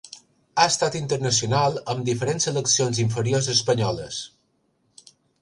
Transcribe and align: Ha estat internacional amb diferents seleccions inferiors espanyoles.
Ha 0.61 0.63
estat 0.69 0.95
internacional 0.99 1.77
amb 1.95 2.01
diferents 2.07 2.49
seleccions 2.49 3.03
inferiors 3.05 3.51
espanyoles. 3.55 4.21